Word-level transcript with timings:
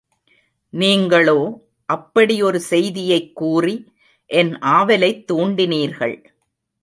நீங்களோ 0.69 1.61
அப்படி 1.85 2.41
ஒரு 2.41 2.61
செய்தியைக்கூறி 2.69 3.85
என் 4.25 4.57
ஆவலைத் 4.59 5.31
தூண்டினீர்கள். 5.31 6.23